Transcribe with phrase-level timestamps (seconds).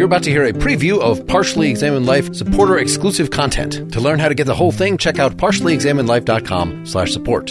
[0.00, 3.92] You're about to hear a preview of Partially Examined Life supporter exclusive content.
[3.92, 7.50] To learn how to get the whole thing, check out partiallyexaminedlife.com slash support.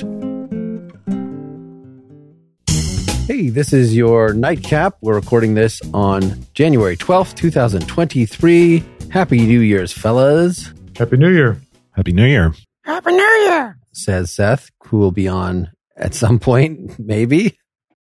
[3.27, 4.97] Hey, this is your nightcap.
[4.99, 8.83] We're recording this on January 12th, 2023.
[9.11, 11.61] Happy New Year's, fellas, Happy New Year.
[11.91, 12.55] Happy New Year.
[12.83, 13.77] Happy New Year!
[13.93, 17.59] says Seth, who will be on at some point, maybe.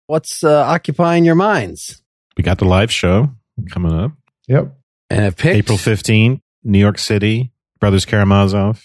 [0.07, 2.01] What's uh, occupying your minds?
[2.35, 3.29] We got the live show
[3.69, 4.13] coming up.
[4.47, 4.75] Yep.
[5.09, 8.83] And have picked April 15th, New York City, Brothers Karamazov.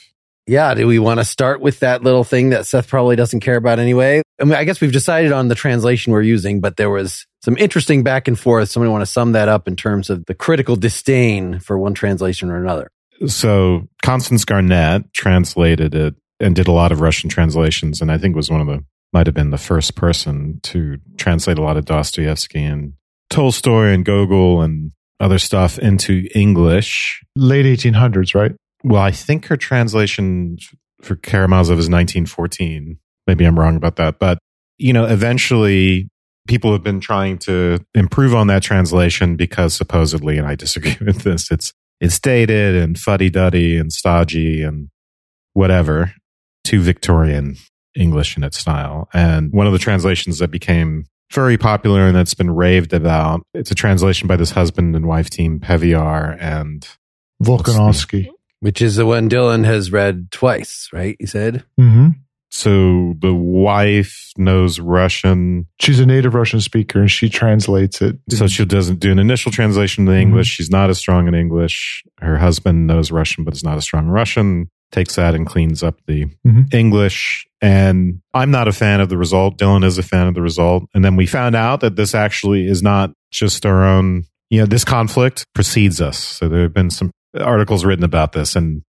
[0.48, 3.56] Yeah, do we want to start with that little thing that Seth probably doesn't care
[3.56, 4.23] about anyway?
[4.41, 7.56] I mean, I guess we've decided on the translation we're using, but there was some
[7.56, 8.70] interesting back and forth.
[8.70, 12.50] Somebody want to sum that up in terms of the critical disdain for one translation
[12.50, 12.88] or another.
[13.27, 18.36] So Constance Garnett translated it and did a lot of Russian translations, and I think
[18.36, 21.86] was one of the might have been the first person to translate a lot of
[21.86, 22.92] Dostoevsky and
[23.30, 27.22] Tolstoy and Gogol and other stuff into English.
[27.34, 28.53] Late 1800s, right?
[28.84, 30.58] Well, I think her translation
[31.00, 32.98] for Karamazov is 1914.
[33.27, 34.39] Maybe I'm wrong about that, but
[34.78, 36.08] you know, eventually
[36.47, 41.23] people have been trying to improve on that translation because supposedly, and I disagree with
[41.23, 44.89] this, it's it's dated and fuddy duddy and stodgy and
[45.55, 46.12] whatever,
[46.62, 47.56] too Victorian
[47.95, 49.08] English in its style.
[49.14, 53.70] And one of the translations that became very popular and that's been raved about, it's
[53.70, 56.86] a translation by this husband and wife team, Pevear and
[57.42, 58.30] Volokhonsky.
[58.60, 61.16] Which is the one Dylan has read twice, right?
[61.20, 61.64] You said?
[61.78, 62.08] hmm
[62.56, 65.66] so the wife knows Russian.
[65.78, 68.16] She's a native Russian speaker and she translates it.
[68.30, 70.46] So she doesn't do an initial translation to English.
[70.46, 72.02] She's not as strong in English.
[72.20, 74.70] Her husband knows Russian, but is not as strong in Russian.
[74.92, 76.73] Takes that and cleans up the Mhm.
[76.73, 77.47] English.
[77.61, 79.59] And I'm not a fan of the result.
[79.59, 80.84] Dylan is a fan of the result.
[80.95, 84.67] And then we found out that this actually is not just our own, you know,
[84.67, 86.19] this conflict precedes us.
[86.19, 88.83] So there have been some articles written about this and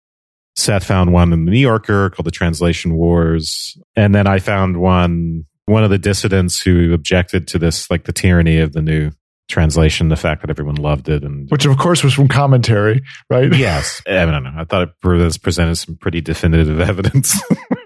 [0.56, 3.76] Seth found one in the New Yorker called the Translation Wars.
[3.94, 8.12] And then I found one, one of the dissidents who objected to this, like the
[8.12, 9.10] tyranny of the new
[9.48, 11.24] translation, the fact that everyone loved it.
[11.24, 13.52] And Which, of course, was from commentary, right?
[13.56, 14.52] yes, I don't know.
[14.56, 17.40] I thought it presented some pretty definitive evidence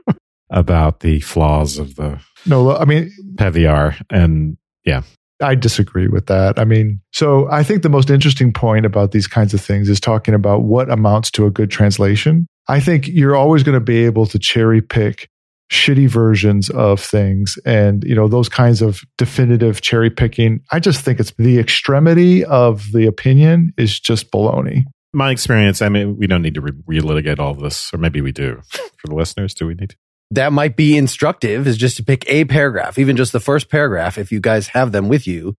[0.51, 4.01] about the flaws of the No, I mean, Pevear.
[4.11, 5.03] And yeah,
[5.41, 6.59] I disagree with that.
[6.59, 10.01] I mean, so I think the most interesting point about these kinds of things is
[10.01, 12.47] talking about what amounts to a good translation.
[12.69, 15.28] I think you're always going to be able to cherry pick
[15.72, 20.60] shitty versions of things and, you know, those kinds of definitive cherry picking.
[20.71, 24.84] I just think it's the extremity of the opinion is just baloney.
[25.15, 28.21] my experience, I mean, we don't need to re- relitigate all of this, or maybe
[28.21, 29.55] we do for the listeners.
[29.55, 29.97] Do we need to?
[30.31, 34.19] That might be instructive is just to pick a paragraph, even just the first paragraph,
[34.19, 35.54] if you guys have them with you.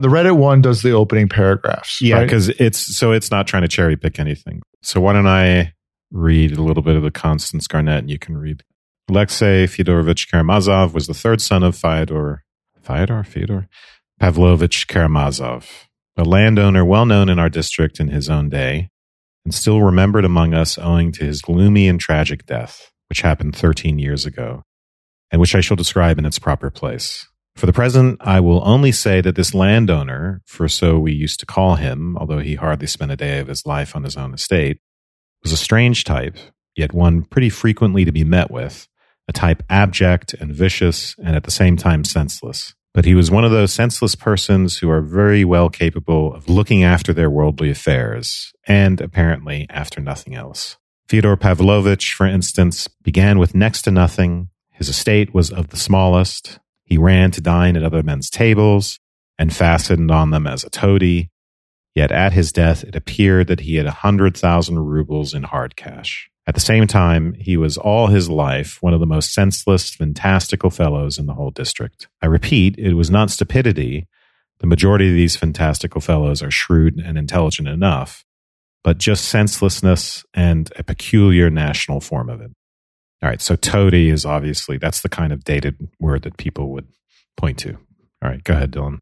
[0.00, 2.00] The Reddit one does the opening paragraphs.
[2.00, 2.24] Yeah, right?
[2.24, 4.62] because it's so it's not trying to cherry pick anything.
[4.82, 5.72] So why don't I
[6.10, 8.62] read a little bit of the Constance Garnett and you can read.
[9.12, 12.44] Alexei Fyodorovich Karamazov was the third son of Fyodor,
[12.80, 13.68] Fyodor, Fyodor
[14.18, 15.86] Pavlovich Karamazov,
[16.16, 18.88] a landowner well known in our district in his own day,
[19.44, 23.98] and still remembered among us owing to his gloomy and tragic death, which happened 13
[23.98, 24.62] years ago,
[25.30, 27.28] and which I shall describe in its proper place.
[27.54, 31.46] For the present, I will only say that this landowner, for so we used to
[31.46, 34.78] call him, although he hardly spent a day of his life on his own estate,
[35.42, 36.38] was a strange type,
[36.74, 38.88] yet one pretty frequently to be met with,
[39.28, 42.74] a type abject and vicious and at the same time senseless.
[42.94, 46.84] But he was one of those senseless persons who are very well capable of looking
[46.84, 50.76] after their worldly affairs, and apparently after nothing else.
[51.08, 54.48] Fyodor Pavlovich, for instance, began with next to nothing.
[54.70, 56.58] His estate was of the smallest.
[56.84, 58.98] He ran to dine at other men's tables
[59.38, 61.30] and fastened on them as a toady.
[61.94, 65.76] Yet at his death, it appeared that he had a hundred thousand rubles in hard
[65.76, 66.30] cash.
[66.46, 70.70] At the same time, he was all his life one of the most senseless, fantastical
[70.70, 72.08] fellows in the whole district.
[72.20, 74.08] I repeat, it was not stupidity.
[74.58, 78.24] The majority of these fantastical fellows are shrewd and intelligent enough,
[78.82, 82.50] but just senselessness and a peculiar national form of it.
[83.22, 86.88] All right, so toady is obviously that's the kind of dated word that people would
[87.36, 87.74] point to.
[88.22, 88.98] All right, go ahead, Dylan.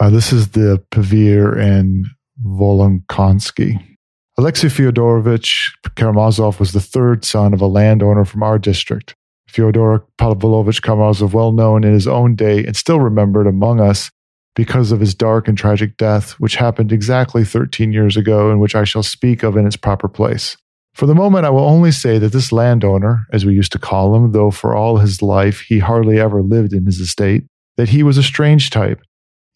[0.00, 2.06] Uh, this is the Pevear and
[2.44, 3.93] Volokhonsky.
[4.36, 9.14] Alexei Fyodorovich Karamazov was the third son of a landowner from our district.
[9.46, 14.10] Fyodor Pavlovich Karamazov, well known in his own day and still remembered among us
[14.56, 18.74] because of his dark and tragic death, which happened exactly 13 years ago, and which
[18.74, 20.56] I shall speak of in its proper place.
[20.94, 24.16] For the moment, I will only say that this landowner, as we used to call
[24.16, 27.44] him, though for all his life he hardly ever lived in his estate,
[27.76, 29.00] that he was a strange type,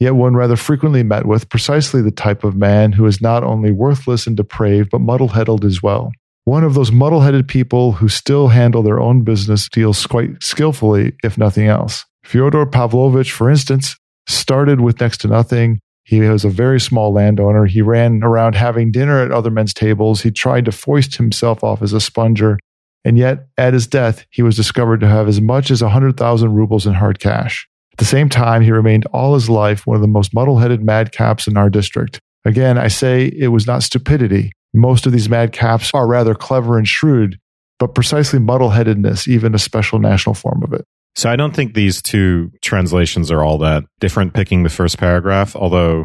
[0.00, 3.70] yet one rather frequently met with, precisely the type of man who is not only
[3.70, 6.12] worthless and depraved, but muddle headed as well.
[6.44, 11.12] One of those muddle headed people who still handle their own business deals quite skillfully,
[11.22, 12.06] if nothing else.
[12.24, 13.96] Fyodor Pavlovitch, for instance,
[14.26, 15.78] started with next to nothing.
[16.04, 17.66] He was a very small landowner.
[17.66, 20.22] He ran around having dinner at other men's tables.
[20.22, 22.58] He tried to foist himself off as a sponger.
[23.04, 26.86] And yet, at his death, he was discovered to have as much as 100,000 rubles
[26.86, 27.68] in hard cash.
[27.98, 30.82] At the same time, he remained all his life one of the most muddle headed
[30.82, 32.20] madcaps in our district.
[32.44, 34.52] Again, I say it was not stupidity.
[34.72, 37.40] Most of these madcaps are rather clever and shrewd,
[37.80, 40.84] but precisely muddle headedness, even a special national form of it.
[41.16, 45.56] So I don't think these two translations are all that different picking the first paragraph,
[45.56, 46.04] although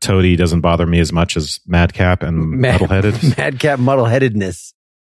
[0.00, 3.36] Toady doesn't bother me as much as Madcap and Mad- Muddleheaded.
[3.38, 4.72] Madcap muddleheadedness.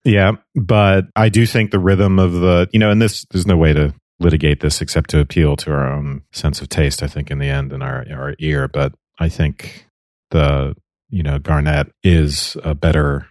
[0.03, 3.55] yeah, but I do think the rhythm of the, you know, and this, there's no
[3.55, 7.31] way to litigate this except to appeal to our own sense of taste, I think,
[7.31, 8.67] in the end, and our, our ear.
[8.67, 9.85] But I think
[10.31, 10.75] the,
[11.09, 13.27] you know, Garnett is a better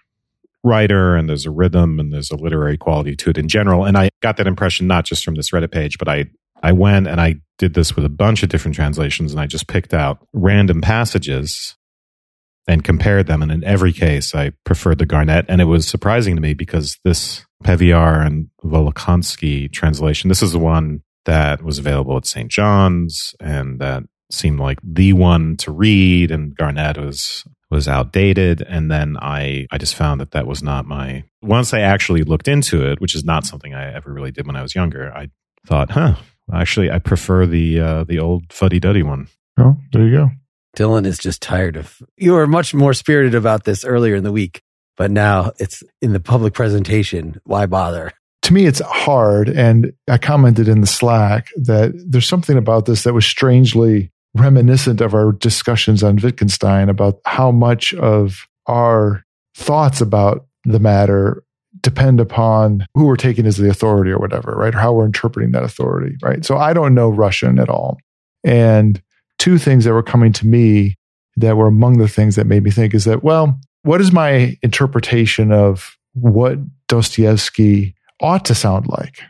[0.65, 3.85] writer and there's a rhythm and there's a literary quality to it in general.
[3.85, 6.27] And I got that impression not just from this Reddit page, but I,
[6.63, 9.69] I went and I did this with a bunch of different translations and I just
[9.69, 11.77] picked out random passages
[12.69, 13.43] and compared them.
[13.43, 15.47] And in every case, I preferred the Garnett.
[15.49, 20.59] And it was surprising to me because this Pevear and Volokhonsky translation, this is the
[20.59, 22.51] one that was available at St.
[22.51, 26.31] John's and that seemed like the one to read.
[26.31, 30.87] And Garnett was was outdated and then i i just found that that was not
[30.87, 34.47] my once i actually looked into it which is not something i ever really did
[34.47, 35.29] when i was younger i
[35.67, 36.15] thought huh
[36.51, 39.29] actually i prefer the uh the old fuddy-duddy one
[39.59, 40.31] Oh, there you go.
[40.77, 42.01] Dylan is just tired of.
[42.17, 44.63] You were much more spirited about this earlier in the week,
[44.97, 47.41] but now it's in the public presentation.
[47.45, 48.13] Why bother?
[48.49, 49.51] to me, it's hard.
[49.51, 55.03] And I commented in the Slack that there's something about this that was strangely reminiscent
[55.03, 59.23] of our discussions on Wittgenstein about how much of our
[59.55, 61.45] thoughts about the matter
[61.83, 64.75] depend upon who we're taking as the authority or whatever, right?
[64.75, 66.43] Or how we're interpreting that authority, right?
[66.43, 67.99] So I don't know Russian at all.
[68.45, 69.03] And
[69.39, 70.97] two things that were coming to me
[71.37, 74.57] that were among the things that made me think is that, well, what is my
[74.63, 76.59] interpretation of what
[76.89, 79.21] Dostoevsky ought to sound like,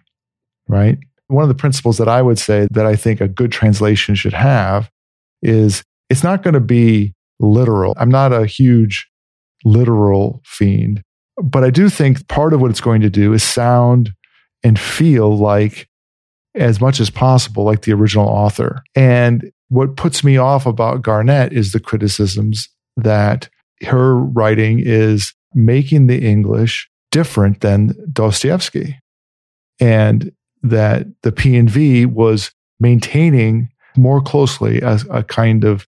[0.69, 0.99] right?
[1.27, 4.33] One of the principles that I would say that I think a good translation should
[4.33, 4.91] have
[5.43, 7.95] is it's not going to be literal.
[7.99, 9.07] I'm not a huge
[9.65, 11.03] literal fiend,
[11.43, 14.13] but I do think part of what it's going to do is sound
[14.65, 15.87] and feel like
[16.55, 18.83] as much as possible like the original author.
[18.95, 23.49] And what puts me off about Garnett is the criticisms that
[23.83, 28.99] her writing is making the English different than Dostoevsky.
[29.81, 30.33] And
[30.63, 32.51] that the P&V was
[32.81, 35.87] maintaining more closely as a kind of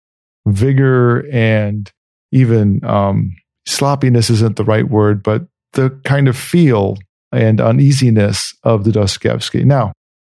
[0.47, 1.91] vigor and
[2.32, 3.35] even um,
[3.67, 6.97] sloppiness isn't the right word, but the kind of feel
[7.32, 9.65] and uneasiness of the Dostoevsky.
[9.65, 9.93] Now,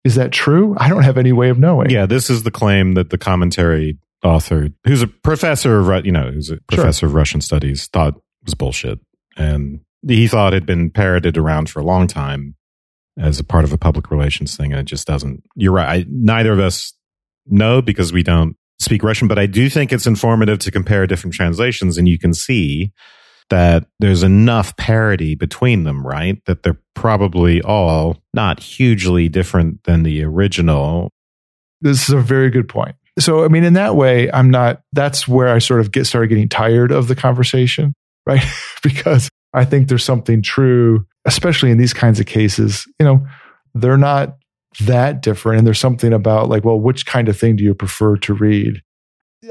[0.06, 0.76] is that true?
[0.78, 1.90] I don't have any way of knowing.
[1.90, 6.30] yeah this is the claim that the commentary author who's a professor of you know
[6.30, 8.14] who's a professor of russian studies thought
[8.44, 8.98] was bullshit
[9.36, 12.54] and he thought it had been parroted around for a long time
[13.18, 16.06] as a part of a public relations thing and it just doesn't you're right I,
[16.08, 16.94] neither of us
[17.46, 21.34] know because we don't speak russian but i do think it's informative to compare different
[21.34, 22.92] translations and you can see
[23.50, 30.02] that there's enough parity between them right that they're probably all not hugely different than
[30.02, 31.10] the original
[31.80, 32.96] This is a very good point.
[33.18, 36.28] So, I mean, in that way, I'm not, that's where I sort of get started
[36.28, 37.94] getting tired of the conversation,
[38.26, 38.44] right?
[38.82, 42.86] because I think there's something true, especially in these kinds of cases.
[42.98, 43.26] You know,
[43.74, 44.36] they're not
[44.80, 45.58] that different.
[45.58, 48.82] And there's something about like, well, which kind of thing do you prefer to read?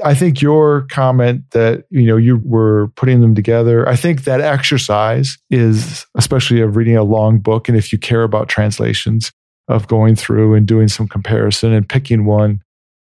[0.04, 4.40] I think your comment that, you know, you were putting them together, I think that
[4.40, 7.68] exercise is, especially of reading a long book.
[7.68, 9.32] And if you care about translations,
[9.68, 12.62] of going through and doing some comparison and picking one,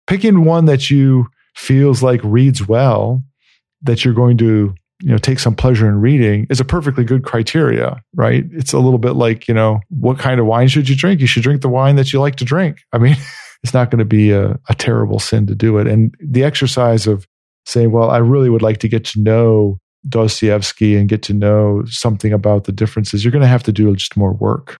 [0.07, 3.23] picking one that you feels like reads well,
[3.83, 7.23] that you're going to you know take some pleasure in reading is a perfectly good
[7.23, 10.95] criteria right it's a little bit like you know what kind of wine should you
[10.95, 13.15] drink you should drink the wine that you like to drink i mean
[13.63, 15.87] it's not going to be a, a terrible sin to do it.
[15.87, 17.27] And the exercise of
[17.65, 19.77] saying well i really would like to get to know
[20.09, 23.95] dostoevsky and get to know something about the differences you're going to have to do
[23.95, 24.77] just more work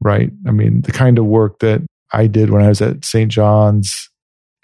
[0.00, 0.30] right?
[0.46, 1.82] I mean the kind of work that
[2.12, 4.10] i did when i was at st john's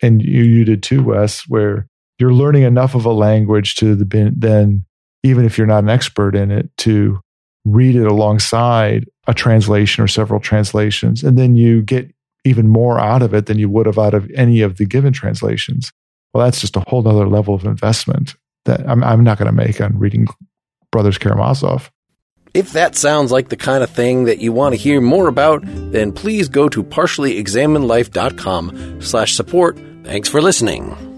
[0.02, 1.87] and you, you did too wes where
[2.18, 4.85] you're learning enough of a language to the, then
[5.23, 7.18] even if you're not an expert in it to
[7.64, 11.25] read it alongside a translation or several translations.
[11.25, 12.13] And then you get
[12.44, 15.12] even more out of it than you would have out of any of the given
[15.12, 15.92] translations
[16.34, 18.34] well, that's just a whole other level of investment
[18.64, 20.26] that I'm, I'm not going to make on reading
[20.90, 21.92] Brothers Karamazov.
[22.52, 25.62] If that sounds like the kind of thing that you want to hear more about,
[25.64, 29.78] then please go to partiallyexaminedlife.com slash support.
[30.04, 31.13] Thanks for listening.